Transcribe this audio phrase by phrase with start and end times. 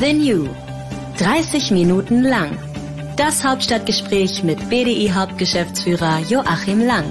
[0.00, 0.48] The New.
[1.18, 2.56] 30 Minuten lang.
[3.16, 7.04] Das Hauptstadtgespräch mit BDI-Hauptgeschäftsführer Joachim Lang.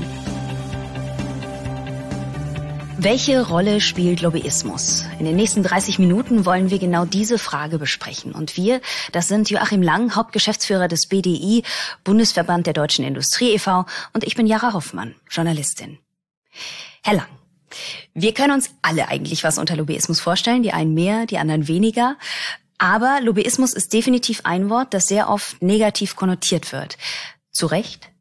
[2.97, 5.03] Welche Rolle spielt Lobbyismus?
[5.19, 8.31] In den nächsten 30 Minuten wollen wir genau diese Frage besprechen.
[8.31, 8.79] Und wir,
[9.11, 11.63] das sind Joachim Lang, Hauptgeschäftsführer des BDI,
[12.05, 13.85] Bundesverband der Deutschen Industrie e.V.
[14.13, 15.97] und ich bin Jara Hoffmann, Journalistin.
[17.03, 17.27] Herr Lang,
[18.13, 22.15] wir können uns alle eigentlich was unter Lobbyismus vorstellen, die einen mehr, die anderen weniger.
[22.77, 26.97] Aber Lobbyismus ist definitiv ein Wort, das sehr oft negativ konnotiert wird.
[27.51, 28.11] Zu Recht?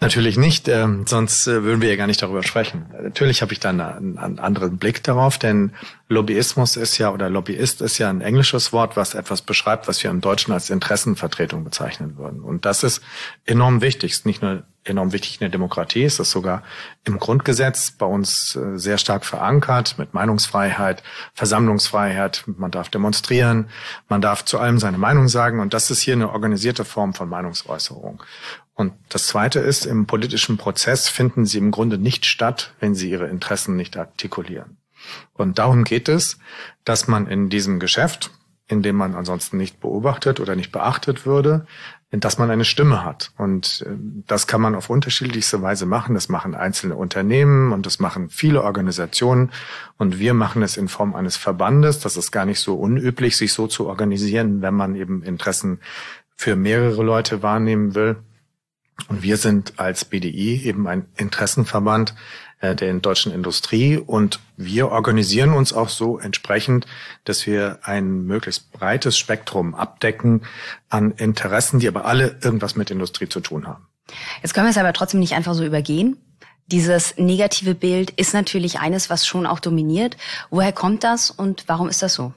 [0.00, 2.86] Natürlich nicht, äh, sonst äh, würden wir ja gar nicht darüber sprechen.
[3.02, 5.72] Natürlich habe ich da einen, einen, anderen Blick darauf, denn
[6.08, 10.10] Lobbyismus ist ja oder Lobbyist ist ja ein englisches Wort, was etwas beschreibt, was wir
[10.10, 12.42] im Deutschen als Interessenvertretung bezeichnen würden.
[12.42, 13.02] Und das ist
[13.44, 14.24] enorm wichtig.
[14.24, 16.62] Nicht nur enorm wichtig in der Demokratie, es ist sogar
[17.04, 21.02] im Grundgesetz bei uns äh, sehr stark verankert mit Meinungsfreiheit,
[21.34, 22.44] Versammlungsfreiheit.
[22.46, 23.68] Man darf demonstrieren,
[24.08, 25.60] man darf zu allem seine Meinung sagen.
[25.60, 28.22] Und das ist hier eine organisierte Form von Meinungsäußerung.
[28.74, 33.10] Und das Zweite ist, im politischen Prozess finden sie im Grunde nicht statt, wenn sie
[33.10, 34.78] ihre Interessen nicht artikulieren.
[35.32, 36.38] Und darum geht es,
[36.84, 38.30] dass man in diesem Geschäft,
[38.68, 41.66] in dem man ansonsten nicht beobachtet oder nicht beachtet würde,
[42.10, 43.32] dass man eine Stimme hat.
[43.36, 43.90] Und äh,
[44.26, 46.14] das kann man auf unterschiedlichste Weise machen.
[46.14, 49.50] Das machen einzelne Unternehmen und das machen viele Organisationen.
[49.98, 52.00] Und wir machen es in Form eines Verbandes.
[52.00, 55.80] Das ist gar nicht so unüblich, sich so zu organisieren, wenn man eben Interessen
[56.34, 58.16] für mehrere Leute wahrnehmen will.
[59.08, 62.14] Und wir sind als BDI eben ein Interessenverband
[62.62, 66.86] der deutschen Industrie und wir organisieren uns auch so entsprechend,
[67.24, 70.42] dass wir ein möglichst breites Spektrum abdecken
[70.88, 73.86] an Interessen, die aber alle irgendwas mit Industrie zu tun haben.
[74.42, 76.16] Jetzt können wir es aber trotzdem nicht einfach so übergehen.
[76.66, 80.16] Dieses negative Bild ist natürlich eines, was schon auch dominiert.
[80.50, 82.34] Woher kommt das und warum ist das so?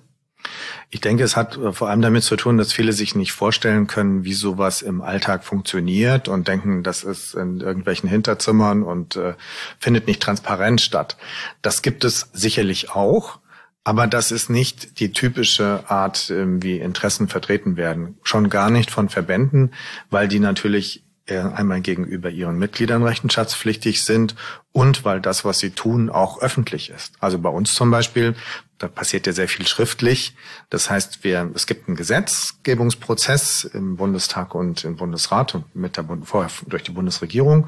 [0.89, 3.88] Ich denke, es hat äh, vor allem damit zu tun, dass viele sich nicht vorstellen
[3.88, 9.35] können, wie sowas im Alltag funktioniert und denken, das ist in irgendwelchen Hinterzimmern und äh,
[9.79, 11.18] findet nicht transparent statt.
[11.62, 13.40] Das gibt es sicherlich auch.
[13.84, 18.19] Aber das ist nicht die typische Art, ähm, wie Interessen vertreten werden.
[18.22, 19.73] Schon gar nicht von Verbänden,
[20.12, 24.36] weil die natürlich einmal gegenüber ihren Mitgliedern rechenschaftspflichtig sind
[24.72, 27.14] und weil das, was sie tun, auch öffentlich ist.
[27.20, 28.36] Also bei uns zum Beispiel
[28.82, 30.36] da passiert ja sehr viel schriftlich.
[30.70, 36.06] Das heißt, wir, es gibt einen Gesetzgebungsprozess im Bundestag und im Bundesrat und mit der,
[36.24, 37.68] vorher durch die Bundesregierung.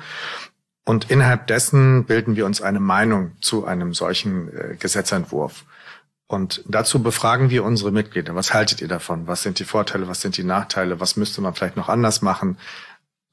[0.86, 5.66] Und innerhalb dessen bilden wir uns eine Meinung zu einem solchen äh, Gesetzentwurf.
[6.28, 8.34] Und dazu befragen wir unsere Mitglieder.
[8.34, 9.28] Was haltet ihr davon?
[9.28, 10.08] Was sind die Vorteile?
[10.08, 11.00] Was sind die Nachteile?
[11.00, 12.58] Was müsste man vielleicht noch anders machen?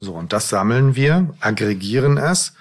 [0.00, 2.54] So, und das sammeln wir, aggregieren es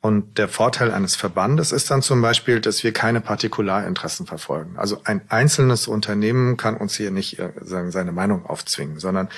[0.00, 4.78] und der Vorteil eines Verbandes ist dann zum Beispiel, dass wir keine Partikularinteressen verfolgen.
[4.78, 9.28] Also ein einzelnes Unternehmen kann uns hier nicht äh, seine Meinung aufzwingen, sondern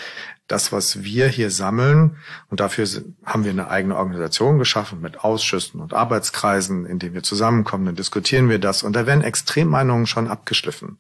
[0.49, 2.17] das, was wir hier sammeln,
[2.49, 2.87] und dafür
[3.25, 7.97] haben wir eine eigene Organisation geschaffen mit Ausschüssen und Arbeitskreisen, in denen wir zusammenkommen, dann
[7.97, 10.99] diskutieren wir das und da werden Extremmeinungen schon abgeschliffen.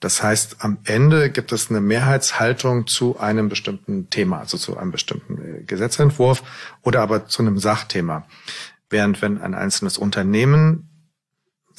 [0.00, 4.90] Das heißt, am Ende gibt es eine Mehrheitshaltung zu einem bestimmten Thema, also zu einem
[4.90, 6.42] bestimmten äh, Gesetzentwurf
[6.82, 8.26] oder aber zu einem Sachthema.
[8.90, 10.90] Während wenn ein einzelnes Unternehmen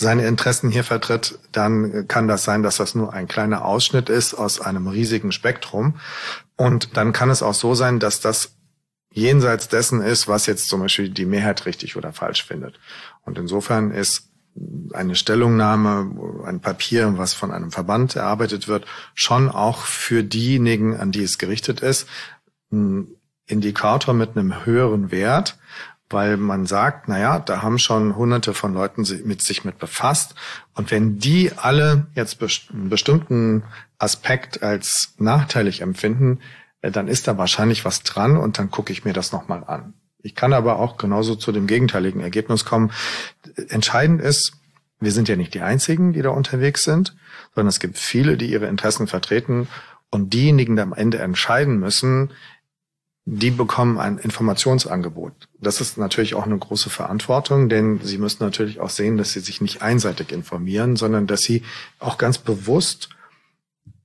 [0.01, 4.33] seine Interessen hier vertritt, dann kann das sein, dass das nur ein kleiner Ausschnitt ist
[4.33, 5.99] aus einem riesigen Spektrum.
[6.61, 8.55] Und dann kann es auch so sein, dass das
[9.11, 12.79] jenseits dessen ist, was jetzt zum Beispiel die Mehrheit richtig oder falsch findet.
[13.25, 14.29] Und insofern ist
[14.93, 18.85] eine Stellungnahme, ein Papier, was von einem Verband erarbeitet wird,
[19.15, 22.07] schon auch für diejenigen, an die es gerichtet ist,
[22.71, 23.07] ein
[23.47, 25.57] Indikator mit einem höheren Wert,
[26.13, 30.35] weil man sagt, na ja, da haben schon hunderte von Leuten mit sich mit befasst.
[30.73, 33.63] Und wenn die alle jetzt einen bestimmten
[33.97, 36.39] Aspekt als nachteilig empfinden,
[36.81, 39.93] äh, dann ist da wahrscheinlich was dran und dann gucke ich mir das nochmal an.
[40.23, 42.91] Ich kann aber auch genauso zu dem gegenteiligen Ergebnis kommen.
[43.69, 44.53] Entscheidend ist,
[44.99, 47.15] wir sind ja nicht die Einzigen, die da unterwegs sind,
[47.55, 49.67] sondern es gibt viele, die ihre Interessen vertreten
[50.11, 52.31] und diejenigen, die am Ende entscheiden müssen,
[53.25, 55.33] die bekommen ein Informationsangebot.
[55.59, 59.41] Das ist natürlich auch eine große Verantwortung, denn sie müssen natürlich auch sehen, dass sie
[59.41, 61.63] sich nicht einseitig informieren, sondern dass sie
[61.99, 63.09] auch ganz bewusst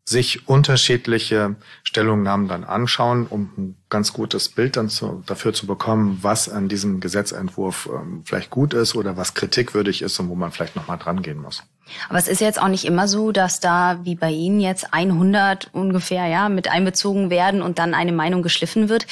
[0.09, 6.21] sich unterschiedliche Stellungnahmen dann anschauen, um ein ganz gutes Bild dann zu, dafür zu bekommen,
[6.23, 10.53] was an diesem Gesetzentwurf ähm, vielleicht gut ist oder was kritikwürdig ist und wo man
[10.53, 11.65] vielleicht nochmal dran gehen muss.
[12.09, 15.71] Aber es ist jetzt auch nicht immer so, dass da wie bei Ihnen jetzt 100
[15.73, 19.07] ungefähr ja mit einbezogen werden und dann eine Meinung geschliffen wird.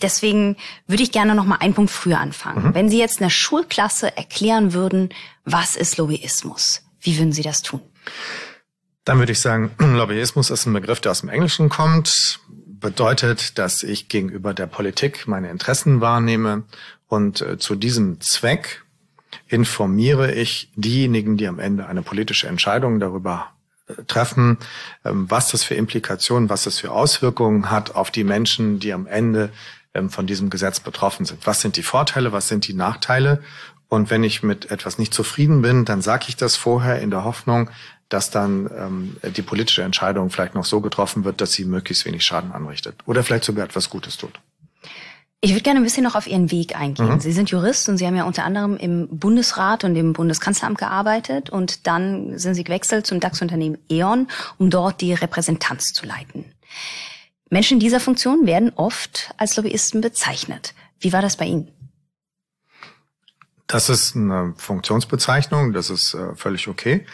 [0.00, 0.56] Deswegen
[0.86, 2.68] würde ich gerne noch mal einen Punkt früher anfangen.
[2.68, 2.74] Mhm.
[2.74, 5.08] Wenn Sie jetzt einer Schulklasse erklären würden,
[5.44, 7.80] was ist Lobbyismus, wie würden Sie das tun?
[9.06, 13.82] Dann würde ich sagen, Lobbyismus ist ein Begriff, der aus dem Englischen kommt, bedeutet, dass
[13.82, 16.64] ich gegenüber der Politik meine Interessen wahrnehme
[17.06, 18.84] und äh, zu diesem Zweck
[19.46, 23.52] informiere ich diejenigen, die am Ende eine politische Entscheidung darüber
[23.86, 24.58] äh, treffen,
[25.04, 29.06] ähm, was das für Implikationen, was das für Auswirkungen hat auf die Menschen, die am
[29.06, 29.50] Ende
[29.94, 31.46] ähm, von diesem Gesetz betroffen sind.
[31.46, 33.40] Was sind die Vorteile, was sind die Nachteile?
[33.88, 37.22] Und wenn ich mit etwas nicht zufrieden bin, dann sage ich das vorher in der
[37.22, 37.70] Hoffnung,
[38.08, 42.24] dass dann ähm, die politische Entscheidung vielleicht noch so getroffen wird, dass sie möglichst wenig
[42.24, 44.40] Schaden anrichtet oder vielleicht sogar etwas Gutes tut.
[45.40, 47.08] Ich würde gerne ein bisschen noch auf Ihren Weg eingehen.
[47.08, 47.20] Mhm.
[47.20, 51.50] Sie sind Jurist und Sie haben ja unter anderem im Bundesrat und im Bundeskanzleramt gearbeitet
[51.50, 56.46] und dann sind Sie gewechselt zum DAX-Unternehmen E.ON, um dort die Repräsentanz zu leiten.
[57.50, 60.74] Menschen in dieser Funktion werden oft als Lobbyisten bezeichnet.
[60.98, 61.68] Wie war das bei Ihnen?
[63.66, 67.04] Das ist eine Funktionsbezeichnung, das ist äh, völlig okay.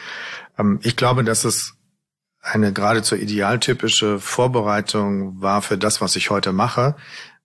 [0.57, 1.75] Ähm, ich glaube, dass es
[2.41, 6.95] eine geradezu idealtypische Vorbereitung war für das, was ich heute mache,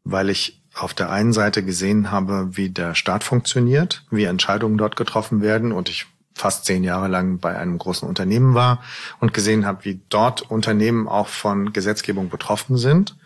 [0.05, 4.96] weil ich auf der einen Seite gesehen habe, wie der Staat funktioniert, wie Entscheidungen dort
[4.96, 8.82] getroffen werden und ich fast zehn Jahre lang bei einem großen Unternehmen war
[9.20, 13.16] und gesehen habe, wie dort Unternehmen auch von Gesetzgebung betroffen sind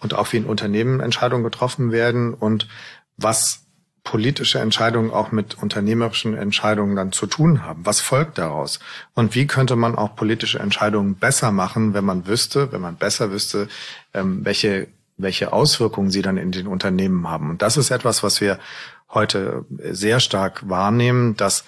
[0.00, 2.68] und auch wie in Unternehmen Entscheidungen getroffen werden und
[3.16, 3.63] was
[4.04, 7.84] politische Entscheidungen auch mit unternehmerischen Entscheidungen dann zu tun haben?
[7.86, 8.78] Was folgt daraus?
[9.14, 13.30] Und wie könnte man auch politische Entscheidungen besser machen, wenn man wüsste, wenn man besser
[13.30, 13.68] wüsste,
[14.12, 17.50] ähm, welche, welche Auswirkungen sie dann in den Unternehmen haben?
[17.50, 18.60] Und das ist etwas, was wir
[19.08, 21.64] heute sehr stark wahrnehmen, dass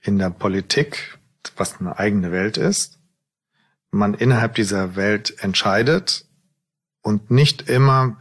[0.00, 1.18] in der Politik,
[1.56, 2.98] was eine eigene Welt ist,
[3.90, 6.24] man innerhalb dieser Welt entscheidet
[7.02, 8.16] und nicht immer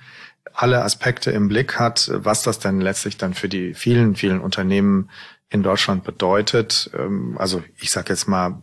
[0.61, 5.09] alle Aspekte im Blick hat, was das denn letztlich dann für die vielen, vielen Unternehmen
[5.49, 6.91] in Deutschland bedeutet.
[6.93, 8.61] Ähm, also ich sage jetzt mal,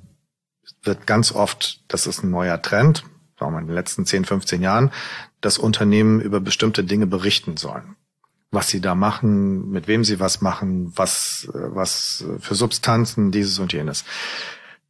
[0.82, 3.04] wird ganz oft, das ist ein neuer Trend,
[3.40, 4.92] sagen wir in den letzten 10, 15 Jahren,
[5.40, 7.96] dass Unternehmen über bestimmte Dinge berichten sollen.
[8.50, 13.72] Was sie da machen, mit wem sie was machen, was, was für Substanzen, dieses und
[13.72, 14.04] jenes.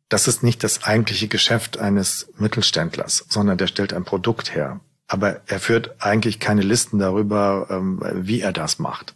[0.08, 5.40] Das ist nicht das eigentliche Geschäft eines Mittelständlers, sondern der stellt ein Produkt her aber
[5.46, 9.14] er führt eigentlich keine Listen darüber, ähm, wie er das macht.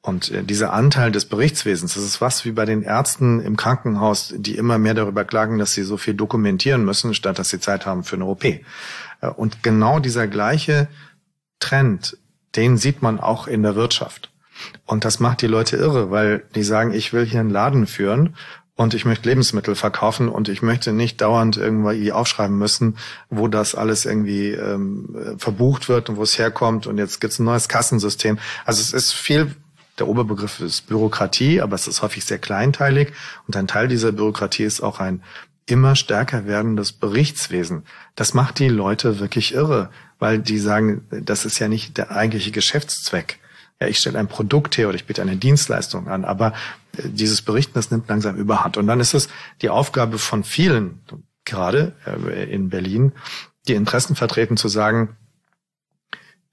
[0.00, 4.34] Und äh, dieser Anteil des Berichtswesens, das ist was wie bei den Ärzten im Krankenhaus,
[4.36, 7.86] die immer mehr darüber klagen, dass sie so viel dokumentieren müssen, statt dass sie Zeit
[7.86, 8.44] haben für eine OP.
[8.44, 8.60] Äh,
[9.36, 10.88] und genau dieser gleiche
[11.60, 12.18] Trend,
[12.56, 14.30] den sieht man auch in der Wirtschaft.
[14.84, 18.36] Und das macht die Leute irre, weil die sagen, ich will hier einen Laden führen
[18.82, 22.96] und ich möchte Lebensmittel verkaufen und ich möchte nicht dauernd irgendwie aufschreiben müssen,
[23.30, 27.44] wo das alles irgendwie ähm, verbucht wird und wo es herkommt und jetzt gibt's ein
[27.44, 28.38] neues Kassensystem.
[28.64, 29.54] Also es ist viel,
[29.98, 33.12] der Oberbegriff ist Bürokratie, aber es ist häufig sehr kleinteilig
[33.46, 35.22] und ein Teil dieser Bürokratie ist auch ein
[35.66, 37.84] immer stärker werdendes Berichtswesen.
[38.16, 42.50] Das macht die Leute wirklich irre, weil die sagen, das ist ja nicht der eigentliche
[42.50, 43.38] Geschäftszweck
[43.82, 46.52] ja, ich stelle ein Produkt her oder ich biete eine Dienstleistung an, aber äh,
[47.04, 48.76] dieses Berichten, das nimmt langsam überhand.
[48.76, 49.28] Und dann ist es
[49.62, 51.00] die Aufgabe von vielen,
[51.44, 53.12] gerade äh, in Berlin,
[53.68, 55.16] die Interessen vertreten, zu sagen,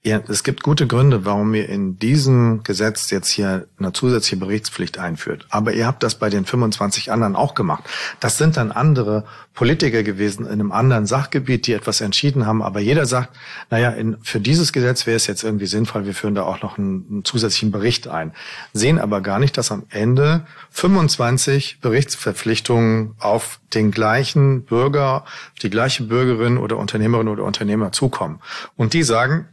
[0.02, 4.98] ja, es gibt gute Gründe, warum ihr in diesem Gesetz jetzt hier eine zusätzliche Berichtspflicht
[4.98, 5.46] einführt.
[5.50, 7.84] Aber ihr habt das bei den 25 anderen auch gemacht.
[8.18, 12.62] Das sind dann andere Politiker gewesen in einem anderen Sachgebiet, die etwas entschieden haben.
[12.62, 13.36] Aber jeder sagt,
[13.68, 16.78] naja, in, für dieses Gesetz wäre es jetzt irgendwie sinnvoll, wir führen da auch noch
[16.78, 18.32] einen, einen zusätzlichen Bericht ein.
[18.72, 25.26] Sehen aber gar nicht, dass am Ende 25 Berichtsverpflichtungen auf den gleichen Bürger,
[25.60, 28.40] die gleiche Bürgerin oder Unternehmerin oder Unternehmer zukommen.
[28.78, 29.46] Und die sagen,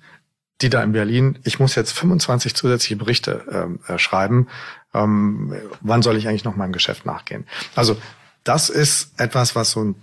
[0.61, 4.47] die da in Berlin, ich muss jetzt 25 zusätzliche Berichte ähm, äh, schreiben,
[4.93, 7.45] ähm, wann soll ich eigentlich noch meinem Geschäft nachgehen?
[7.75, 7.97] Also
[8.43, 9.93] das ist etwas, was so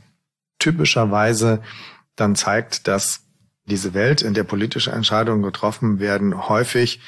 [0.59, 1.63] typischerweise
[2.17, 3.23] dann zeigt, dass
[3.67, 7.01] diese Welt, in der politische Entscheidungen getroffen werden, häufig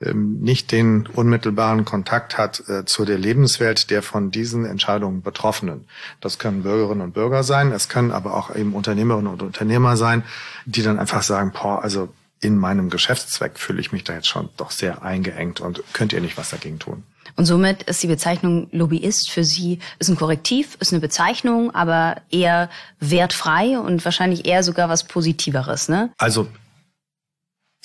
[0.00, 5.86] ähm, nicht den unmittelbaren Kontakt hat äh, zu der Lebenswelt der von diesen Entscheidungen Betroffenen.
[6.20, 10.22] Das können Bürgerinnen und Bürger sein, es können aber auch eben Unternehmerinnen und Unternehmer sein,
[10.66, 12.08] die dann einfach sagen, boah, also
[12.42, 16.20] in meinem Geschäftszweck fühle ich mich da jetzt schon doch sehr eingeengt und könnt ihr
[16.20, 17.04] nicht was dagegen tun.
[17.36, 22.20] Und somit ist die Bezeichnung Lobbyist für Sie ist ein Korrektiv, ist eine Bezeichnung, aber
[22.30, 22.68] eher
[23.00, 26.12] wertfrei und wahrscheinlich eher sogar was Positiveres, ne?
[26.18, 26.48] Also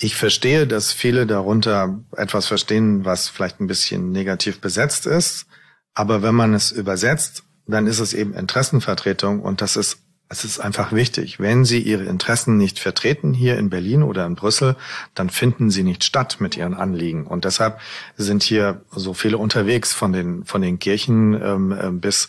[0.00, 5.46] ich verstehe, dass viele darunter etwas verstehen, was vielleicht ein bisschen negativ besetzt ist.
[5.94, 9.98] Aber wenn man es übersetzt, dann ist es eben Interessenvertretung und das ist
[10.30, 14.34] es ist einfach wichtig, wenn Sie Ihre Interessen nicht vertreten hier in Berlin oder in
[14.34, 14.76] Brüssel,
[15.14, 17.26] dann finden Sie nicht statt mit Ihren Anliegen.
[17.26, 17.80] Und deshalb
[18.16, 22.28] sind hier so viele unterwegs von den, von den Kirchen ähm, ähm bis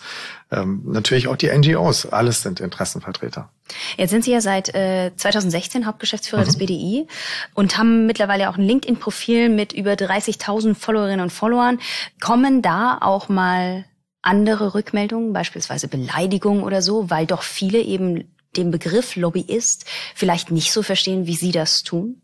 [0.51, 2.07] ähm, natürlich auch die NGOs.
[2.07, 3.49] Alles sind Interessenvertreter.
[3.97, 6.45] Jetzt sind Sie ja seit äh, 2016 Hauptgeschäftsführer mhm.
[6.45, 7.07] des BDI
[7.53, 11.79] und haben mittlerweile auch ein LinkedIn-Profil mit über 30.000 Followerinnen und Followern.
[12.19, 13.85] Kommen da auch mal
[14.21, 19.85] andere Rückmeldungen, beispielsweise Beleidigungen oder so, weil doch viele eben den Begriff Lobbyist
[20.15, 22.21] vielleicht nicht so verstehen, wie Sie das tun?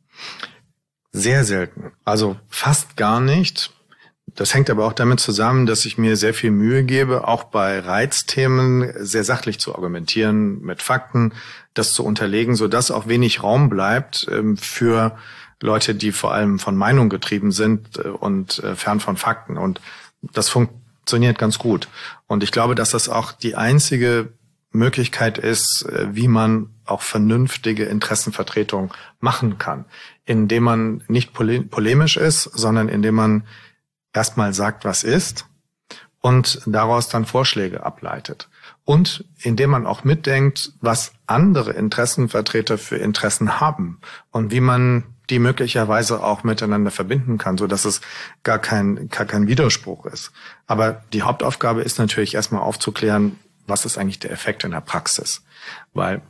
[1.11, 1.91] Sehr selten.
[2.03, 3.71] Also fast gar nicht.
[4.27, 7.79] Das hängt aber auch damit zusammen, dass ich mir sehr viel Mühe gebe, auch bei
[7.79, 11.33] Reizthemen sehr sachlich zu argumentieren, mit Fakten,
[11.73, 15.17] das zu unterlegen, so dass auch wenig Raum bleibt ähm, für
[15.61, 19.57] Leute, die vor allem von Meinung getrieben sind äh, und äh, fern von Fakten.
[19.57, 19.79] Und
[20.21, 21.87] das funktioniert funktioniert ganz gut.
[22.25, 24.33] Und ich glaube, dass das auch die einzige
[24.71, 29.85] Möglichkeit ist, äh, wie man auch vernünftige Interessenvertretung machen kann,
[30.25, 33.43] indem man nicht polemisch ist, sondern indem man
[34.13, 35.45] erstmal sagt, was ist
[36.21, 38.49] und daraus dann Vorschläge ableitet.
[38.83, 43.99] Und indem man auch mitdenkt, was andere Interessenvertreter für Interessen haben
[44.31, 48.01] und wie man die möglicherweise auch miteinander verbinden kann, so dass es
[48.43, 50.31] gar kein, gar kein Widerspruch ist.
[50.67, 55.43] Aber die Hauptaufgabe ist natürlich erstmal aufzuklären, was ist eigentlich der Effekt in der Praxis?
[55.93, 56.21] Weil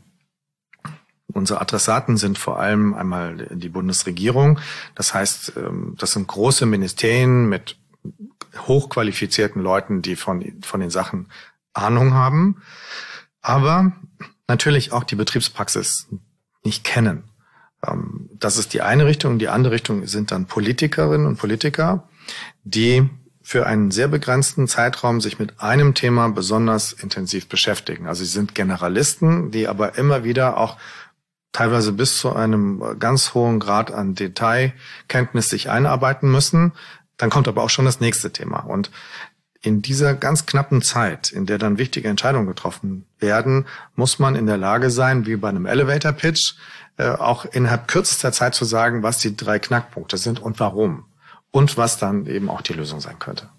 [1.27, 4.59] unsere Adressaten sind vor allem einmal die Bundesregierung.
[4.95, 7.77] Das heißt, ähm, das sind große Ministerien mit
[8.67, 11.27] hochqualifizierten Leuten, die von, von den Sachen
[11.73, 12.61] Ahnung haben,
[13.41, 13.91] aber
[14.47, 16.07] natürlich auch die Betriebspraxis
[16.63, 17.23] nicht kennen.
[17.85, 19.39] Ähm, das ist die eine Richtung.
[19.39, 22.07] Die andere Richtung sind dann Politikerinnen und Politiker,
[22.63, 23.09] die
[23.41, 28.07] für einen sehr begrenzten Zeitraum sich mit einem Thema besonders intensiv beschäftigen.
[28.07, 30.77] Also sie sind Generalisten, die aber immer wieder auch
[31.51, 36.73] teilweise bis zu einem ganz hohen Grad an Detailkenntnis sich einarbeiten müssen.
[37.17, 38.61] Dann kommt aber auch schon das nächste Thema.
[38.61, 38.89] Und
[39.61, 43.65] in dieser ganz knappen Zeit, in der dann wichtige Entscheidungen getroffen werden,
[43.95, 46.55] muss man in der Lage sein, wie bei einem Elevator Pitch,
[46.97, 51.05] auch innerhalb kürzester Zeit zu sagen, was die drei Knackpunkte sind und warum.
[51.51, 53.49] Und was dann eben auch die Lösung sein könnte.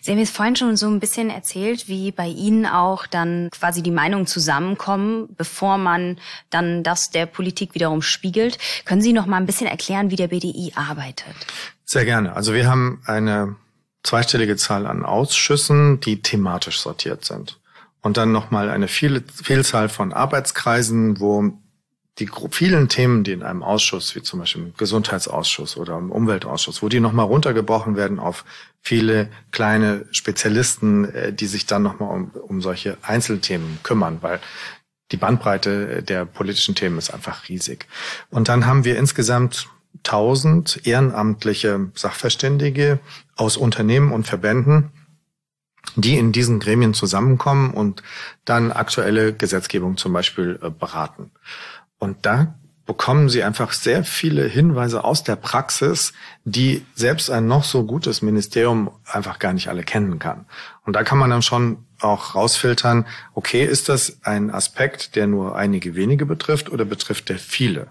[0.00, 3.82] Sie haben jetzt vorhin schon so ein bisschen erzählt, wie bei Ihnen auch dann quasi
[3.82, 6.18] die Meinungen zusammenkommen, bevor man
[6.50, 8.58] dann das der Politik wiederum spiegelt.
[8.84, 11.34] Können Sie noch mal ein bisschen erklären, wie der BDI arbeitet?
[11.84, 12.34] Sehr gerne.
[12.34, 13.56] Also wir haben eine
[14.02, 17.58] zweistellige Zahl an Ausschüssen, die thematisch sortiert sind.
[18.02, 21.52] Und dann nochmal eine viele, Vielzahl von Arbeitskreisen, wo
[22.18, 26.82] die vielen Themen, die in einem Ausschuss, wie zum Beispiel im Gesundheitsausschuss oder im Umweltausschuss,
[26.82, 28.44] wo die nochmal runtergebrochen werden auf
[28.80, 34.40] viele kleine Spezialisten, äh, die sich dann nochmal um, um solche Einzelthemen kümmern, weil
[35.10, 37.86] die Bandbreite der politischen Themen ist einfach riesig.
[38.30, 39.68] Und dann haben wir insgesamt
[39.98, 43.00] 1000 ehrenamtliche Sachverständige
[43.36, 44.90] aus Unternehmen und Verbänden,
[45.96, 48.02] die in diesen Gremien zusammenkommen und
[48.44, 51.30] dann aktuelle Gesetzgebung zum Beispiel äh, beraten.
[52.04, 56.12] Und da bekommen sie einfach sehr viele Hinweise aus der Praxis,
[56.44, 60.44] die selbst ein noch so gutes Ministerium einfach gar nicht alle kennen kann.
[60.84, 65.56] Und da kann man dann schon auch rausfiltern, okay, ist das ein Aspekt, der nur
[65.56, 67.86] einige wenige betrifft oder betrifft der viele?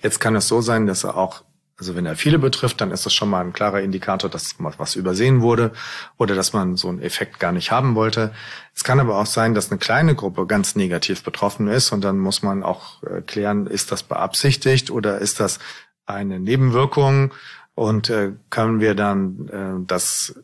[0.00, 1.42] Jetzt kann es so sein, dass er auch
[1.78, 4.96] also wenn er viele betrifft, dann ist das schon mal ein klarer Indikator, dass was
[4.96, 5.72] übersehen wurde
[6.16, 8.32] oder dass man so einen Effekt gar nicht haben wollte.
[8.74, 12.18] Es kann aber auch sein, dass eine kleine Gruppe ganz negativ betroffen ist und dann
[12.18, 15.60] muss man auch äh, klären, ist das beabsichtigt oder ist das
[16.04, 17.32] eine Nebenwirkung
[17.76, 20.34] und äh, können wir dann äh, das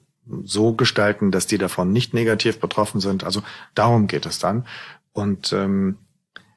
[0.45, 3.25] so gestalten, dass die davon nicht negativ betroffen sind.
[3.25, 3.43] Also
[3.75, 4.67] darum geht es dann.
[5.12, 5.99] Und ähm,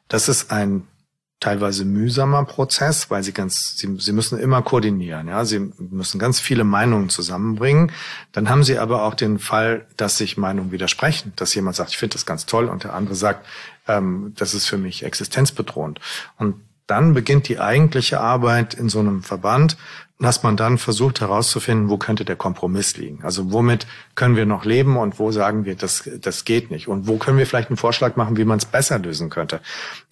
[0.07, 0.88] das ist ein
[1.39, 6.39] teilweise mühsamer Prozess, weil sie ganz, sie, sie müssen immer koordinieren, ja, sie müssen ganz
[6.39, 7.91] viele Meinungen zusammenbringen.
[8.32, 11.98] Dann haben sie aber auch den Fall, dass sich Meinungen widersprechen, dass jemand sagt, ich
[11.98, 13.46] finde das ganz toll und der andere sagt,
[13.88, 16.00] ähm, das ist für mich existenzbedrohend.
[16.38, 16.56] Und
[16.88, 19.77] dann beginnt die eigentliche Arbeit in so einem Verband,
[20.20, 23.24] dass man dann versucht herauszufinden, wo könnte der Kompromiss liegen.
[23.24, 26.88] Also womit können wir noch leben und wo sagen wir, das, das geht nicht.
[26.88, 29.60] Und wo können wir vielleicht einen Vorschlag machen, wie man es besser lösen könnte.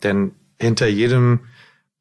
[0.03, 1.41] Denn hinter jedem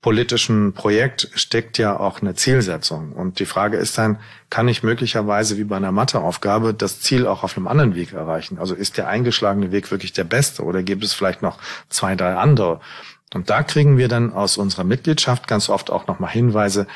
[0.05, 3.13] politischen Projekt steckt ja auch eine Zielsetzung.
[3.13, 4.19] Und die Frage ist dann,
[4.51, 8.59] kann ich möglicherweise wie bei einer Matheaufgabe das Ziel auch auf einem anderen Weg erreichen?
[8.59, 11.59] Also ist der eingeschlagene Weg wirklich der beste oder gibt es vielleicht noch
[11.89, 12.81] zwei, drei andere?
[13.33, 16.87] Und da kriegen wir dann aus unserer Mitgliedschaft ganz oft auch nochmal Hinweise,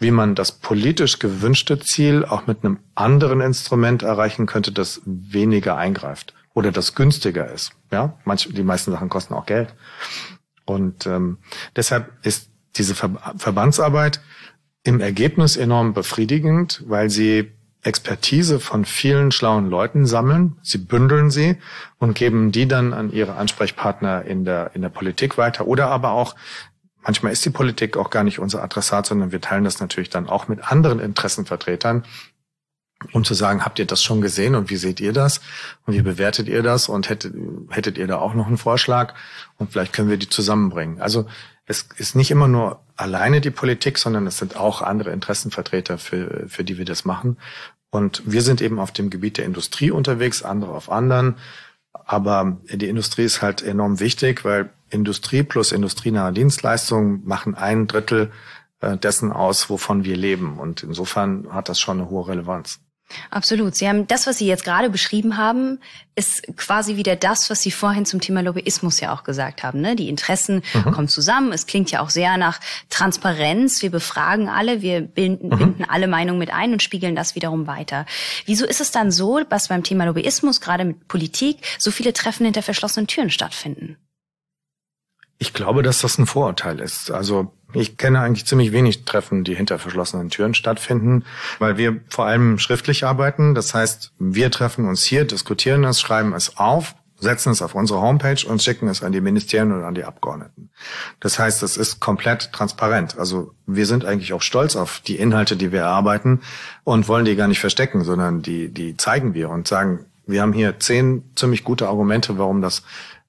[0.00, 5.76] wie man das politisch gewünschte Ziel auch mit einem anderen Instrument erreichen könnte, das weniger
[5.76, 6.34] eingreift.
[6.56, 7.72] oder das günstiger ist.
[7.92, 9.74] Ja, manche, die meisten Sachen kosten auch Geld.
[10.66, 11.38] Und ähm,
[11.74, 14.20] deshalb ist diese Ver Verbandsarbeit
[14.82, 21.56] im Ergebnis enorm befriedigend, weil sie Expertise von vielen schlauen Leuten sammeln, sie bündeln sie
[21.98, 25.66] und geben die dann an ihre Ansprechpartner in der, in der Politik weiter.
[25.66, 26.34] Oder aber auch
[27.06, 30.28] Manchmal ist die Politik auch gar nicht unser Adressat, sondern wir teilen das natürlich dann
[30.28, 32.04] auch mit anderen Interessenvertretern,
[33.12, 35.40] um zu sagen, habt ihr das schon gesehen und wie seht ihr das
[35.84, 37.34] und wie bewertet ihr das und hättet,
[37.70, 39.14] hättet ihr da auch noch einen Vorschlag
[39.58, 41.00] und vielleicht können wir die zusammenbringen.
[41.00, 41.26] Also
[41.66, 46.44] es ist nicht immer nur alleine die Politik, sondern es sind auch andere Interessenvertreter, für,
[46.48, 47.36] für die wir das machen.
[47.90, 51.36] Und wir sind eben auf dem Gebiet der Industrie unterwegs, andere auf anderen.
[51.92, 58.30] Aber die Industrie ist halt enorm wichtig, weil Industrie plus industrienahe Dienstleistungen machen ein Drittel
[58.80, 60.58] äh, dessen aus, wovon wir leben.
[60.58, 62.80] Und insofern hat das schon eine hohe Relevanz.
[63.30, 63.76] Absolut.
[63.76, 65.78] Sie haben das, was Sie jetzt gerade beschrieben haben,
[66.16, 69.80] ist quasi wieder das, was Sie vorhin zum Thema Lobbyismus ja auch gesagt haben.
[69.80, 69.94] Ne?
[69.94, 70.90] Die Interessen mhm.
[70.90, 71.52] kommen zusammen.
[71.52, 72.58] Es klingt ja auch sehr nach
[72.90, 73.82] Transparenz.
[73.82, 75.58] Wir befragen alle, wir binden, mhm.
[75.58, 78.06] binden alle Meinungen mit ein und spiegeln das wiederum weiter.
[78.44, 82.44] Wieso ist es dann so, dass beim Thema Lobbyismus, gerade mit Politik, so viele Treffen
[82.44, 83.96] hinter verschlossenen Türen stattfinden?
[85.38, 87.10] Ich glaube, dass das ein Vorurteil ist.
[87.10, 91.24] Also ich kenne eigentlich ziemlich wenig Treffen, die hinter verschlossenen Türen stattfinden,
[91.58, 93.54] weil wir vor allem schriftlich arbeiten.
[93.54, 98.00] Das heißt, wir treffen uns hier, diskutieren es, schreiben es auf, setzen es auf unsere
[98.00, 100.70] Homepage und schicken es an die Ministerien und an die Abgeordneten.
[101.20, 103.18] Das heißt, es ist komplett transparent.
[103.18, 106.40] Also wir sind eigentlich auch stolz auf die Inhalte, die wir erarbeiten
[106.84, 110.52] und wollen die gar nicht verstecken, sondern die, die zeigen wir und sagen, wir haben
[110.52, 112.82] hier zehn ziemlich gute Argumente, warum das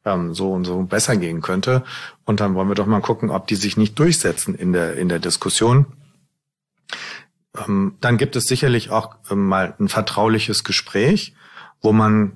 [0.07, 1.83] ähm, so und so besser gehen könnte.
[2.25, 5.09] Und dann wollen wir doch mal gucken, ob die sich nicht durchsetzen in der, in
[5.09, 5.85] der Diskussion.
[7.57, 11.35] Ähm, dann gibt es sicherlich auch ähm, mal ein vertrauliches Gespräch,
[11.81, 12.33] wo man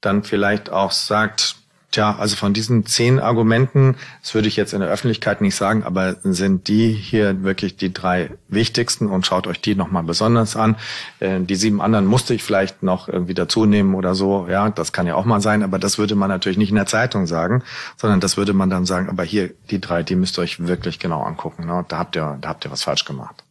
[0.00, 1.56] dann vielleicht auch sagt,
[1.94, 5.84] Tja, also von diesen zehn Argumenten, das würde ich jetzt in der Öffentlichkeit nicht sagen,
[5.84, 10.74] aber sind die hier wirklich die drei wichtigsten und schaut euch die nochmal besonders an.
[11.20, 14.48] Äh, die sieben anderen musste ich vielleicht noch irgendwie dazu nehmen oder so.
[14.50, 16.86] Ja, das kann ja auch mal sein, aber das würde man natürlich nicht in der
[16.86, 17.62] Zeitung sagen,
[17.96, 20.98] sondern das würde man dann sagen, aber hier die drei, die müsst ihr euch wirklich
[20.98, 21.64] genau angucken.
[21.64, 21.84] Ne?
[21.86, 23.44] Da habt ihr, da habt ihr was falsch gemacht.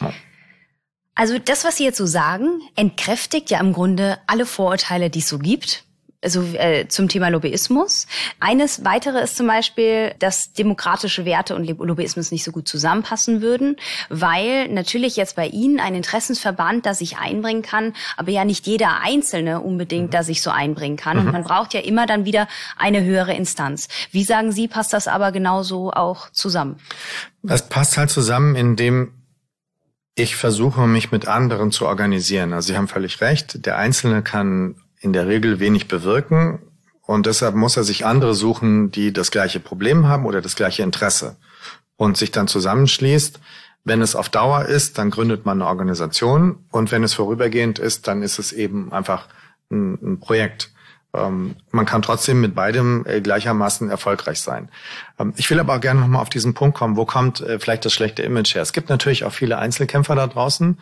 [0.00, 0.12] Ja.
[1.14, 5.28] Also das, was Sie jetzt so sagen, entkräftigt ja im Grunde alle Vorurteile, die es
[5.28, 5.84] so gibt
[6.22, 8.06] also äh, zum Thema Lobbyismus.
[8.40, 13.76] Eines weitere ist zum Beispiel, dass demokratische Werte und Lobbyismus nicht so gut zusammenpassen würden,
[14.08, 19.00] weil natürlich jetzt bei Ihnen ein Interessensverband, da sich einbringen kann, aber ja nicht jeder
[19.00, 21.18] Einzelne unbedingt da sich so einbringen kann.
[21.18, 21.32] Und mhm.
[21.32, 23.88] man braucht ja immer dann wieder eine höhere Instanz.
[24.10, 26.80] Wie sagen Sie, passt das aber genauso auch zusammen?
[27.42, 29.12] Das passt halt zusammen, indem
[30.16, 32.52] ich versuche, mich mit anderen zu organisieren.
[32.52, 33.64] Also Sie haben völlig recht.
[33.64, 36.60] Der Einzelne kann in der Regel wenig bewirken
[37.02, 40.82] und deshalb muss er sich andere suchen, die das gleiche Problem haben oder das gleiche
[40.82, 41.36] Interesse
[41.96, 43.40] und sich dann zusammenschließt.
[43.84, 48.06] Wenn es auf Dauer ist, dann gründet man eine Organisation und wenn es vorübergehend ist,
[48.08, 49.28] dann ist es eben einfach
[49.70, 50.70] ein, ein Projekt.
[51.14, 54.68] Ähm, man kann trotzdem mit beidem äh, gleichermaßen erfolgreich sein.
[55.18, 57.86] Ähm, ich will aber auch gerne nochmal auf diesen Punkt kommen, wo kommt äh, vielleicht
[57.86, 58.62] das schlechte Image her?
[58.62, 60.78] Es gibt natürlich auch viele Einzelkämpfer da draußen,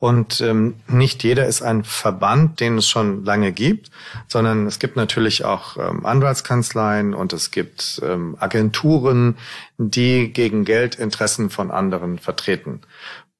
[0.00, 3.90] und ähm, nicht jeder ist ein Verband, den es schon lange gibt,
[4.28, 9.36] sondern es gibt natürlich auch ähm, Anwaltskanzleien und es gibt ähm, Agenturen,
[9.76, 12.80] die gegen Geld Interessen von anderen vertreten.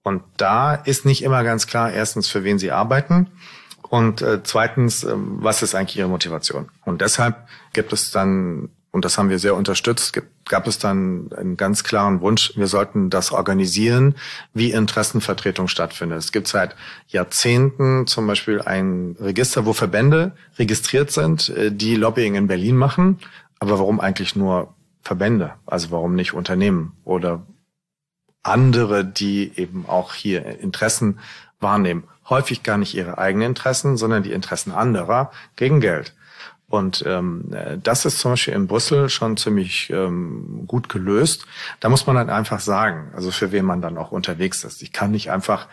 [0.03, 3.29] Und da ist nicht immer ganz klar, erstens, für wen sie arbeiten
[3.89, 6.69] und äh, zweitens, äh, was ist eigentlich ihre Motivation.
[6.85, 7.37] Und deshalb
[7.73, 10.13] gibt es dann und das haben wir sehr unterstützt,
[10.51, 14.17] gab es dann einen ganz klaren Wunsch, wir sollten das organisieren,
[14.53, 16.19] wie Interessenvertretung stattfindet.
[16.19, 16.77] Es gibt seit
[17.09, 23.21] Jahrzehnten zum Beispiel ein Register, wo Verbände registriert sind, äh, die Lobbying in Berlin machen.
[23.61, 25.55] Aber warum eigentlich nur Verbände?
[25.65, 27.47] Also warum nicht Unternehmen oder
[28.43, 31.21] andere, die eben auch hier Interessen
[31.61, 32.05] wahrnehmen?
[32.29, 36.15] Häufig gar nicht ihre eigenen Interessen, sondern die Interessen anderer gegen Geld.
[36.71, 37.53] Und ähm,
[37.83, 41.45] das ist zum Beispiel in Brüssel schon ziemlich ähm, gut gelöst.
[41.81, 44.81] Da muss man halt einfach sagen, also für wen man dann auch unterwegs ist.
[44.81, 45.67] Ich kann nicht einfach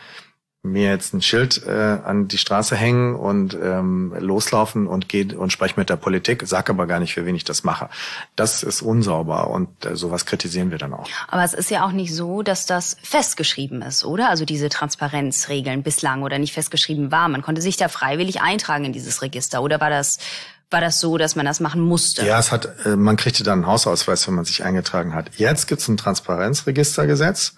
[0.63, 1.71] mir jetzt ein Schild äh,
[2.03, 6.69] an die Straße hängen und ähm, loslaufen und geht und spreche mit der Politik, sag
[6.69, 7.89] aber gar nicht, für wen ich das mache.
[8.35, 11.07] Das ist unsauber und äh, sowas kritisieren wir dann auch.
[11.27, 14.29] Aber es ist ja auch nicht so, dass das festgeschrieben ist, oder?
[14.29, 17.29] Also diese Transparenzregeln bislang oder nicht festgeschrieben war.
[17.29, 20.17] Man konnte sich da freiwillig eintragen in dieses Register oder war das
[20.69, 22.25] war das so, dass man das machen musste?
[22.25, 25.31] Ja, es hat, äh, man kriegte dann einen Hausausweis, wenn man sich eingetragen hat.
[25.37, 27.55] Jetzt gibt's ein Transparenzregistergesetz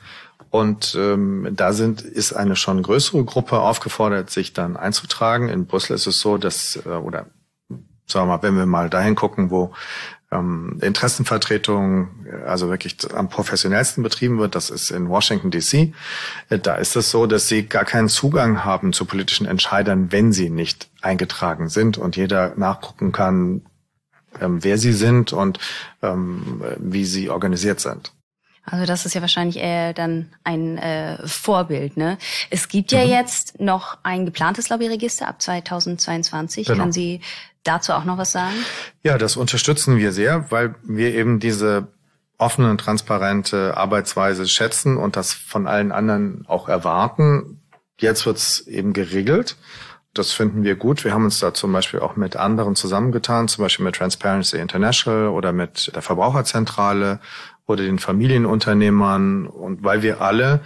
[0.52, 5.50] und ähm, da sind ist eine schon größere Gruppe aufgefordert, sich dann einzutragen.
[5.50, 7.28] In Brüssel ist es so, dass äh, oder
[8.06, 9.74] sagen wir mal, wenn wir mal dahin gucken, wo
[10.32, 12.10] ähm, Interessenvertretung
[12.46, 15.94] also wirklich am professionellsten betrieben wird, das ist in Washington DC.
[16.50, 20.32] Äh, da ist es so, dass sie gar keinen Zugang haben zu politischen Entscheidern, wenn
[20.32, 23.62] sie nicht eingetragen sind und jeder nachgucken kann,
[24.40, 25.60] ähm, wer sie sind und
[26.02, 28.14] ähm, wie sie organisiert sind.
[28.72, 31.98] Also das ist ja wahrscheinlich eher dann ein äh, Vorbild.
[31.98, 32.18] Ne?
[32.50, 33.10] Es gibt ja mhm.
[33.10, 36.68] jetzt noch ein geplantes Lobbyregister ab 2022.
[36.68, 36.78] Genau.
[36.78, 37.22] Können Sie
[37.64, 38.56] dazu auch noch was sagen?
[39.04, 41.88] Ja, das unterstützen wir sehr, weil wir eben diese
[42.38, 47.62] offene und transparente Arbeitsweise schätzen und das von allen anderen auch erwarten.
[48.00, 49.58] Jetzt wird's eben geregelt.
[50.14, 51.04] Das finden wir gut.
[51.04, 55.28] Wir haben uns da zum Beispiel auch mit anderen zusammengetan, zum Beispiel mit Transparency International
[55.28, 57.20] oder mit der Verbraucherzentrale
[57.68, 60.62] oder den Familienunternehmern und weil wir alle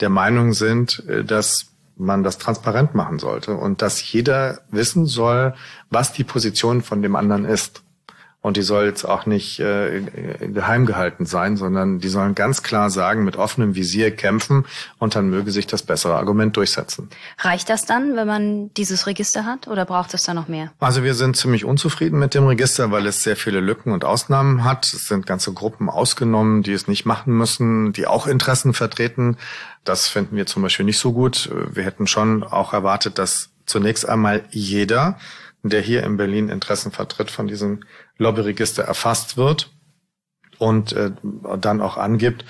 [0.00, 1.66] der Meinung sind, äh, dass
[2.00, 5.54] man das transparent machen sollte und dass jeder wissen soll,
[5.90, 7.82] was die Position von dem anderen ist.
[8.42, 10.00] Und die soll jetzt auch nicht äh,
[10.40, 14.64] geheim gehalten sein, sondern die sollen ganz klar sagen, mit offenem Visier kämpfen
[14.98, 17.10] und dann möge sich das bessere Argument durchsetzen.
[17.38, 20.72] Reicht das dann, wenn man dieses Register hat oder braucht es da noch mehr?
[20.78, 24.64] Also wir sind ziemlich unzufrieden mit dem Register, weil es sehr viele Lücken und Ausnahmen
[24.64, 24.86] hat.
[24.86, 29.36] Es sind ganze Gruppen ausgenommen, die es nicht machen müssen, die auch Interessen vertreten.
[29.84, 31.50] Das finden wir zum Beispiel nicht so gut.
[31.72, 35.18] Wir hätten schon auch erwartet, dass zunächst einmal jeder,
[35.62, 37.80] der hier in Berlin Interessen vertritt, von diesem
[38.20, 39.72] Lobbyregister erfasst wird
[40.58, 41.10] und äh,
[41.58, 42.44] dann auch angibt,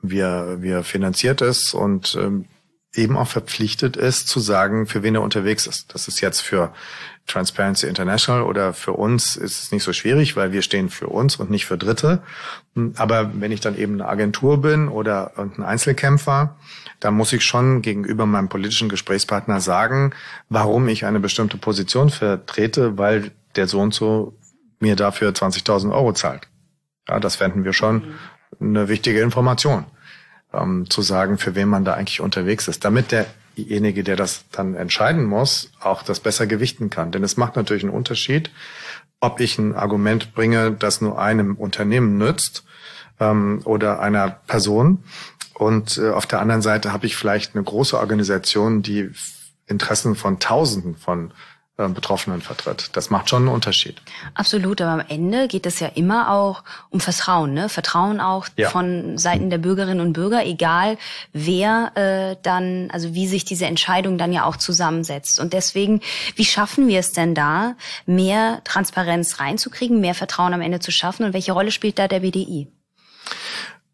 [0.00, 2.46] wie er, er finanziert ist und ähm,
[2.94, 5.94] eben auch verpflichtet ist zu sagen, für wen er unterwegs ist.
[5.94, 6.72] Das ist jetzt für
[7.26, 11.36] Transparency International oder für uns ist es nicht so schwierig, weil wir stehen für uns
[11.36, 12.22] und nicht für Dritte.
[12.96, 16.56] Aber wenn ich dann eben eine Agentur bin oder ein Einzelkämpfer,
[17.00, 20.12] dann muss ich schon gegenüber meinem politischen Gesprächspartner sagen,
[20.48, 24.38] warum ich eine bestimmte Position vertrete, weil der so und so
[24.78, 26.48] mir dafür 20.000 Euro zahlt.
[27.08, 28.14] Ja, das fänden wir schon
[28.60, 29.84] eine wichtige Information,
[30.52, 34.74] ähm, zu sagen, für wen man da eigentlich unterwegs ist, damit derjenige, der das dann
[34.74, 37.12] entscheiden muss, auch das besser gewichten kann.
[37.12, 38.50] Denn es macht natürlich einen Unterschied,
[39.20, 42.64] ob ich ein Argument bringe, das nur einem Unternehmen nützt
[43.20, 45.04] ähm, oder einer Person.
[45.54, 49.10] Und äh, auf der anderen Seite habe ich vielleicht eine große Organisation, die
[49.66, 51.32] Interessen von Tausenden von
[51.76, 52.90] Betroffenen vertritt.
[52.94, 54.00] Das macht schon einen Unterschied.
[54.32, 57.68] Absolut, aber am Ende geht es ja immer auch um Vertrauen, ne?
[57.68, 58.70] Vertrauen auch ja.
[58.70, 60.96] von Seiten der Bürgerinnen und Bürger, egal
[61.34, 65.38] wer äh, dann, also wie sich diese Entscheidung dann ja auch zusammensetzt.
[65.38, 66.00] Und deswegen,
[66.34, 67.74] wie schaffen wir es denn da,
[68.06, 71.26] mehr Transparenz reinzukriegen, mehr Vertrauen am Ende zu schaffen?
[71.26, 72.68] Und welche Rolle spielt da der BDI?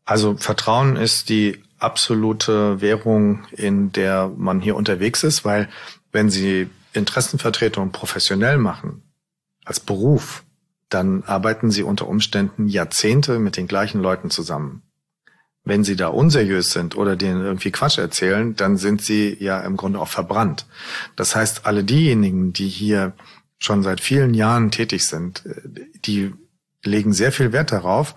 [0.05, 5.69] Also Vertrauen ist die absolute Währung, in der man hier unterwegs ist, weil
[6.13, 9.03] wenn Sie Interessenvertretung professionell machen,
[9.65, 10.45] als Beruf,
[10.89, 14.83] dann arbeiten sie unter Umständen Jahrzehnte mit den gleichen Leuten zusammen.
[15.65, 19.77] Wenn sie da unseriös sind oder denen irgendwie Quatsch erzählen, dann sind sie ja im
[19.77, 20.67] Grunde auch verbrannt.
[21.15, 23.13] Das heißt, alle diejenigen, die hier
[23.59, 25.45] schon seit vielen Jahren tätig sind,
[26.05, 26.35] die
[26.85, 28.17] legen sehr viel Wert darauf,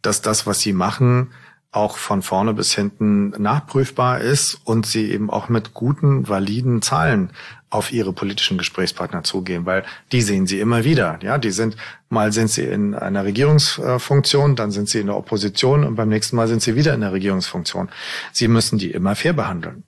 [0.00, 1.32] dass das, was sie machen,
[1.72, 7.30] auch von vorne bis hinten nachprüfbar ist und sie eben auch mit guten, validen Zahlen
[7.70, 11.18] auf ihre politischen Gesprächspartner zugehen, weil die sehen sie immer wieder.
[11.22, 11.76] Ja, die sind
[12.08, 16.36] mal sind sie in einer Regierungsfunktion, dann sind sie in der Opposition und beim nächsten
[16.36, 17.88] Mal sind sie wieder in der Regierungsfunktion.
[18.32, 19.82] Sie müssen die immer fair behandeln.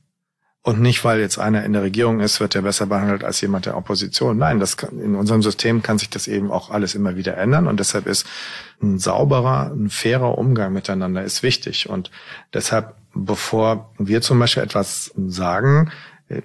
[0.62, 3.64] Und nicht, weil jetzt einer in der Regierung ist, wird er besser behandelt als jemand
[3.64, 4.36] der Opposition.
[4.36, 7.66] Nein, das kann, in unserem System kann sich das eben auch alles immer wieder ändern.
[7.66, 8.26] Und deshalb ist
[8.82, 11.88] ein sauberer, ein fairer Umgang miteinander ist wichtig.
[11.88, 12.10] Und
[12.52, 15.90] deshalb, bevor wir zum Beispiel etwas sagen,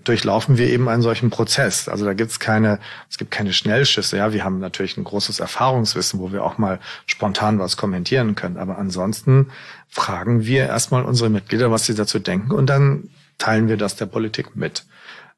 [0.05, 1.89] durchlaufen wir eben einen solchen Prozess.
[1.89, 4.17] Also da gibt's keine, es gibt keine Schnellschüsse.
[4.17, 8.57] Ja, wir haben natürlich ein großes Erfahrungswissen, wo wir auch mal spontan was kommentieren können.
[8.57, 9.47] Aber ansonsten
[9.89, 14.05] fragen wir erstmal unsere Mitglieder, was sie dazu denken, und dann teilen wir das der
[14.05, 14.85] Politik mit.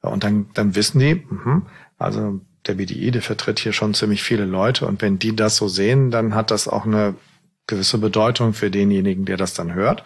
[0.02, 1.64] Und dann, dann wissen die, mh,
[1.98, 4.86] also der BDI, der vertritt hier schon ziemlich viele Leute.
[4.86, 7.16] Und wenn die das so sehen, dann hat das auch eine
[7.68, 10.04] gewisse Bedeutung für denjenigen, der das dann hört.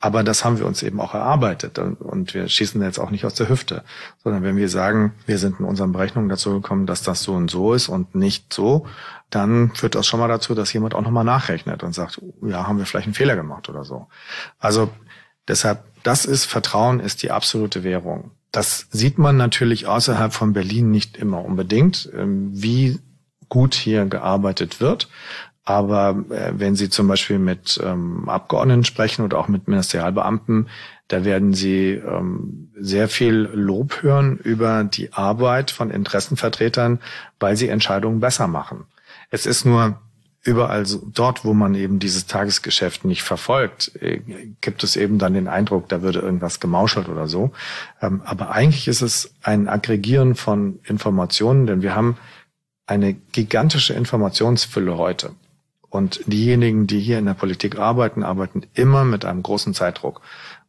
[0.00, 3.34] Aber das haben wir uns eben auch erarbeitet und wir schießen jetzt auch nicht aus
[3.34, 3.82] der Hüfte,
[4.22, 7.50] sondern wenn wir sagen, wir sind in unseren Berechnungen dazu gekommen, dass das so und
[7.50, 8.86] so ist und nicht so,
[9.30, 12.78] dann führt das schon mal dazu, dass jemand auch nochmal nachrechnet und sagt, ja, haben
[12.78, 14.06] wir vielleicht einen Fehler gemacht oder so.
[14.58, 14.90] Also
[15.48, 18.32] deshalb, das ist Vertrauen ist die absolute Währung.
[18.52, 23.00] Das sieht man natürlich außerhalb von Berlin nicht immer unbedingt, ähm, wie
[23.48, 25.08] gut hier gearbeitet wird.
[25.66, 30.68] Aber äh, wenn Sie zum Beispiel mit ähm, Abgeordneten sprechen oder auch mit Ministerialbeamten,
[31.08, 37.00] da werden Sie ähm, sehr viel Lob hören über die Arbeit von Interessenvertretern,
[37.40, 38.84] weil sie Entscheidungen besser machen.
[39.30, 39.98] Es ist nur
[40.44, 44.20] überall so, dort, wo man eben dieses Tagesgeschäft nicht verfolgt, äh,
[44.60, 47.50] gibt es eben dann den Eindruck, da würde irgendwas gemauschelt oder so.
[48.00, 52.16] Ähm, aber eigentlich ist es ein Aggregieren von Informationen, denn wir haben
[52.86, 55.32] eine gigantische Informationsfülle heute.
[55.96, 60.20] Und diejenigen, die hier in der Politik arbeiten, arbeiten immer mit einem großen Zeitdruck.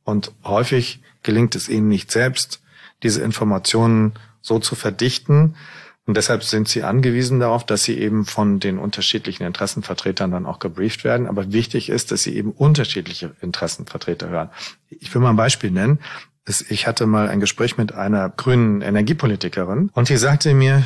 [0.06, 2.62] Und häufig gelingt es ihnen nicht selbst,
[3.04, 5.56] diese Informationen so zu verdichten.
[6.06, 10.60] Und deshalb sind sie angewiesen darauf, dass sie eben von den unterschiedlichen Interessenvertretern dann auch
[10.60, 11.28] gebrieft werden.
[11.28, 14.50] Aber wichtig ist, dass sie eben unterschiedliche Interessenvertreter hören.
[14.88, 16.00] Ich will mal ein Beispiel nennen.
[16.69, 20.83] Ich hatte mal ein Gespräch mit einer grünen Energiepolitikerin und die sagte mir,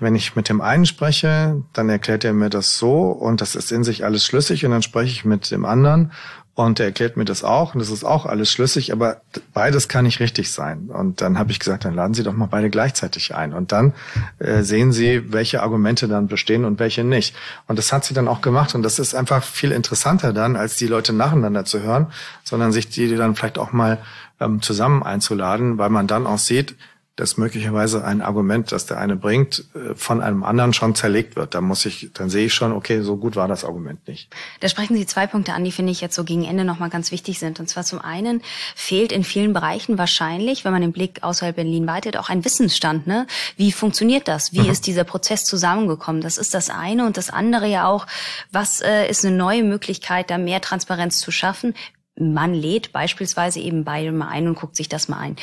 [0.00, 3.72] wenn ich mit dem einen spreche, dann erklärt er mir das so und das ist
[3.72, 6.12] in sich alles schlüssig und dann spreche ich mit dem anderen
[6.58, 9.20] und er erklärt mir das auch und das ist auch alles schlüssig, aber
[9.54, 10.90] beides kann nicht richtig sein.
[10.92, 13.52] Und dann habe ich gesagt, dann laden Sie doch mal beide gleichzeitig ein.
[13.52, 13.92] Und dann
[14.40, 17.36] äh, sehen Sie, welche Argumente dann bestehen und welche nicht.
[17.68, 18.74] Und das hat sie dann auch gemacht.
[18.74, 22.08] Und das ist einfach viel interessanter dann, als die Leute nacheinander zu hören,
[22.42, 23.98] sondern sich die dann vielleicht auch mal
[24.40, 26.76] ähm, zusammen einzuladen, weil man dann auch sieht,
[27.18, 31.52] dass möglicherweise ein Argument, das der eine bringt, äh, von einem anderen schon zerlegt wird.
[31.52, 34.32] Da muss ich, dann sehe ich schon, okay, so gut war das Argument nicht.
[34.60, 37.10] Da sprechen Sie zwei Punkte an, die finde ich jetzt so gegen Ende nochmal ganz
[37.10, 37.58] wichtig sind.
[37.58, 38.40] Und zwar zum einen
[38.76, 43.08] fehlt in vielen Bereichen wahrscheinlich, wenn man den Blick außerhalb Berlin weitet, auch ein Wissensstand.
[43.08, 43.26] Ne?
[43.56, 44.52] Wie funktioniert das?
[44.52, 44.70] Wie mhm.
[44.70, 46.20] ist dieser Prozess zusammengekommen?
[46.20, 47.04] Das ist das eine.
[47.04, 48.06] Und das andere ja auch,
[48.52, 51.74] was äh, ist eine neue Möglichkeit, da mehr Transparenz zu schaffen?
[52.18, 55.36] Man lädt beispielsweise eben beide mal ein und guckt sich das mal ein.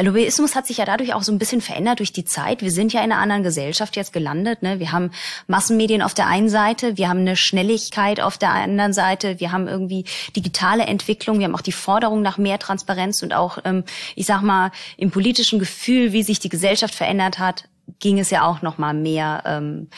[0.00, 2.62] Lobbyismus hat sich ja dadurch auch so ein bisschen verändert durch die Zeit.
[2.62, 4.62] Wir sind ja in einer anderen Gesellschaft jetzt gelandet.
[4.62, 4.80] Ne?
[4.80, 5.10] Wir haben
[5.46, 9.68] Massenmedien auf der einen Seite, wir haben eine Schnelligkeit auf der anderen Seite, wir haben
[9.68, 10.04] irgendwie
[10.36, 13.84] digitale Entwicklung, wir haben auch die Forderung nach mehr Transparenz und auch, ähm,
[14.14, 17.64] ich sag mal, im politischen Gefühl, wie sich die Gesellschaft verändert hat,
[17.98, 19.88] ging es ja auch noch mal mehr, ähm,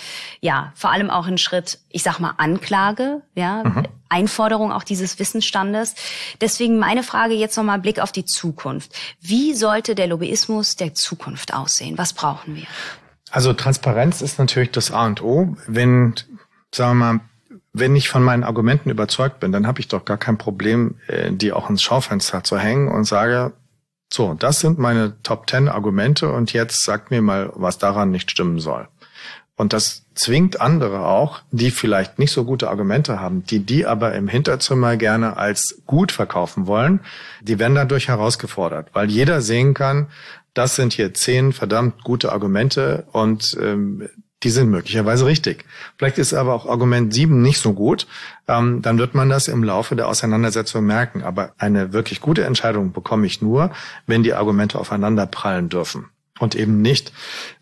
[0.41, 3.87] ja, vor allem auch in Schritt, ich sag mal Anklage, ja, mhm.
[4.09, 5.95] Einforderung auch dieses Wissensstandes.
[6.41, 8.93] Deswegen meine Frage jetzt noch mal Blick auf die Zukunft.
[9.21, 11.99] Wie sollte der Lobbyismus der Zukunft aussehen?
[11.99, 12.67] Was brauchen wir?
[13.31, 15.57] Also Transparenz ist natürlich das A und O.
[15.67, 16.15] Wenn,
[16.73, 17.21] sagen wir mal,
[17.73, 21.33] wenn ich von meinen Argumenten überzeugt bin, dann habe ich doch gar kein Problem, äh,
[21.33, 23.53] die auch ins Schaufenster zu hängen und sage,
[24.13, 28.31] so, das sind meine Top 10 Argumente und jetzt sagt mir mal, was daran nicht
[28.31, 28.89] stimmen soll.
[29.57, 34.15] Und das zwingt andere auch, die vielleicht nicht so gute Argumente haben, die die aber
[34.15, 37.01] im Hinterzimmer gerne als gut verkaufen wollen,
[37.41, 40.09] die werden dadurch herausgefordert, weil jeder sehen kann,
[40.53, 44.09] das sind hier zehn verdammt gute Argumente und ähm,
[44.43, 45.65] die sind möglicherweise richtig.
[45.97, 48.07] Vielleicht ist aber auch Argument 7 nicht so gut.
[48.47, 51.23] Ähm, dann wird man das im Laufe der Auseinandersetzung merken.
[51.23, 53.71] Aber eine wirklich gute Entscheidung bekomme ich nur,
[54.07, 57.13] wenn die Argumente aufeinander prallen dürfen und eben nicht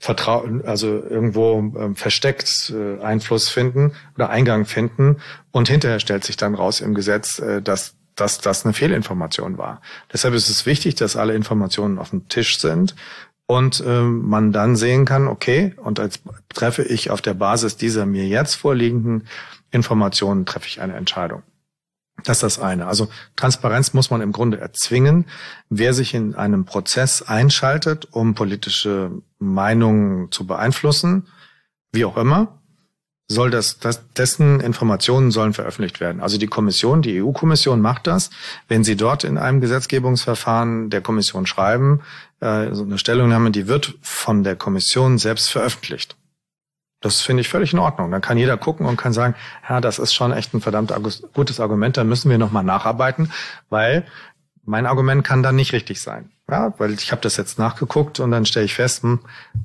[0.01, 5.19] vertrauen, also irgendwo ähm, versteckt äh, Einfluss finden oder Eingang finden
[5.53, 9.81] und hinterher stellt sich dann raus im Gesetz, äh, dass dass das eine Fehlinformation war.
[10.13, 12.95] Deshalb ist es wichtig, dass alle Informationen auf dem Tisch sind
[13.47, 16.21] und ähm, man dann sehen kann, okay, und als
[16.55, 19.27] treffe ich auf der Basis dieser mir jetzt vorliegenden
[19.71, 21.43] Informationen treffe ich eine Entscheidung.
[22.23, 22.87] Das ist das eine.
[22.87, 25.27] Also Transparenz muss man im Grunde erzwingen.
[25.69, 31.29] Wer sich in einem Prozess einschaltet, um politische Meinungen zu beeinflussen,
[31.93, 32.63] wie auch immer,
[33.29, 36.21] soll das, das, dessen Informationen sollen veröffentlicht werden.
[36.21, 38.31] Also die Kommission, die EU-Kommission macht das.
[38.69, 42.03] Wenn Sie dort in einem Gesetzgebungsverfahren der Kommission schreiben,
[42.41, 46.17] äh, so eine Stellungnahme, die wird von der Kommission selbst veröffentlicht.
[47.01, 48.11] Das finde ich völlig in Ordnung.
[48.11, 49.35] Dann kann jeder gucken und kann sagen,
[49.69, 50.93] ja, das ist schon echt ein verdammt
[51.35, 53.31] gutes Argument, da müssen wir nochmal nacharbeiten,
[53.69, 54.07] weil
[54.65, 56.31] mein Argument kann dann nicht richtig sein.
[56.51, 59.21] Ja, weil ich habe das jetzt nachgeguckt und dann stelle ich fest, hm,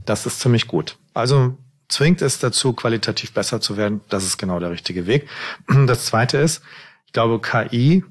[0.05, 0.97] das ist ziemlich gut.
[1.13, 1.57] Also
[1.89, 4.01] zwingt es dazu, qualitativ besser zu werden.
[4.09, 5.27] Das ist genau der richtige Weg.
[5.87, 6.61] Das Zweite ist,
[7.05, 8.05] ich glaube, KI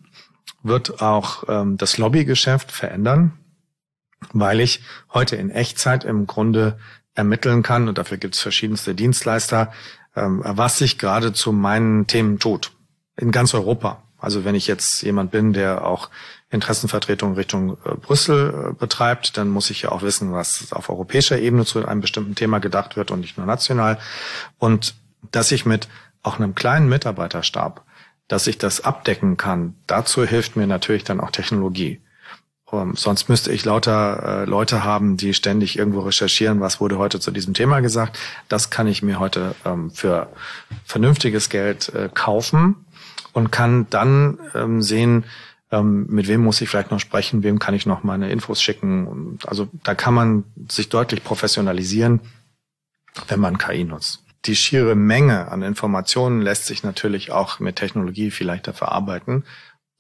[0.63, 3.33] wird auch ähm, das Lobbygeschäft verändern,
[4.33, 4.83] weil ich
[5.15, 6.79] heute in Echtzeit im Grunde
[7.15, 9.73] ermitteln kann, und dafür gibt es verschiedenste Dienstleister,
[10.17, 12.73] ähm, was sich gerade zu meinen Themen tut.
[13.17, 14.03] In ganz Europa.
[14.19, 16.11] Also wenn ich jetzt jemand bin, der auch
[16.51, 21.39] Interessenvertretung Richtung äh, Brüssel äh, betreibt, dann muss ich ja auch wissen, was auf europäischer
[21.39, 23.99] Ebene zu einem bestimmten Thema gedacht wird und nicht nur national.
[24.59, 24.95] Und
[25.31, 25.89] dass ich mit
[26.23, 27.85] auch einem kleinen Mitarbeiterstab,
[28.29, 32.01] dass ich das abdecken kann, dazu hilft mir natürlich dann auch Technologie.
[32.71, 37.19] Um, sonst müsste ich lauter äh, Leute haben, die ständig irgendwo recherchieren, was wurde heute
[37.19, 38.19] zu diesem Thema gesagt.
[38.49, 40.29] Das kann ich mir heute ähm, für
[40.85, 42.85] vernünftiges Geld kaufen
[43.33, 45.25] und kann dann ähm, sehen,
[45.71, 49.39] ähm, mit wem muss ich vielleicht noch sprechen, wem kann ich noch meine Infos schicken.
[49.47, 52.21] Also da kann man sich deutlich professionalisieren,
[53.29, 54.25] wenn man KI nutzt.
[54.45, 59.45] Die schiere Menge an Informationen lässt sich natürlich auch mit Technologie viel leichter verarbeiten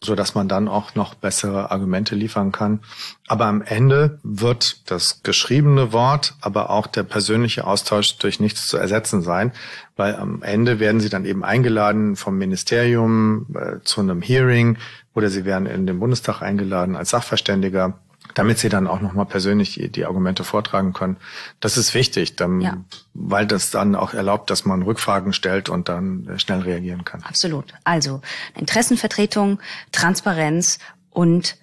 [0.02, 2.80] so dass man dann auch noch bessere Argumente liefern kann.
[3.26, 8.76] Aber am Ende wird das geschriebene Wort, aber auch der persönliche Austausch durch nichts zu
[8.76, 9.52] ersetzen sein,
[9.96, 14.78] weil am Ende werden sie dann eben eingeladen vom Ministerium äh, zu einem Hearing
[15.18, 17.98] oder sie werden in den Bundestag eingeladen als Sachverständiger
[18.34, 21.16] damit sie dann auch nochmal persönlich die, die, Argumente vortragen können.
[21.60, 22.76] Das ist wichtig, dann, ja.
[23.14, 27.22] weil das dann auch erlaubt, dass man Rückfragen stellt und dann schnell reagieren kann.
[27.22, 27.72] Absolut.
[27.84, 28.20] Also
[28.54, 29.60] Interessenvertretung,
[29.92, 30.78] Transparenz
[31.10, 31.56] und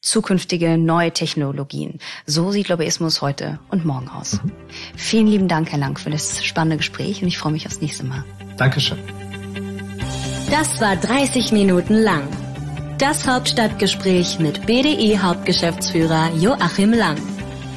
[0.00, 1.98] zukünftige neue Technologien.
[2.26, 4.40] So sieht Lobbyismus heute und morgen aus.
[4.42, 4.52] Mhm.
[4.96, 8.04] Vielen lieben Dank, Herr Lang, für das spannende Gespräch und ich freue mich aufs nächste
[8.04, 8.24] Mal.
[8.56, 8.98] Dankeschön.
[10.50, 12.28] Das war 30 Minuten lang.
[12.98, 17.16] Das Hauptstadtgespräch mit BDI Hauptgeschäftsführer Joachim Lang.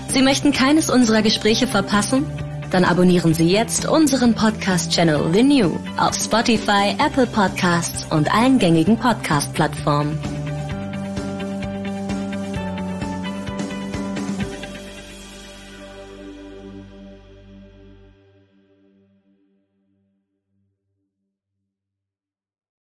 [0.09, 2.25] Sie möchten keines unserer Gespräche verpassen?
[2.69, 8.97] Dann abonnieren Sie jetzt unseren Podcast-Channel The New auf Spotify, Apple Podcasts und allen gängigen
[8.97, 10.36] Podcast-Plattformen.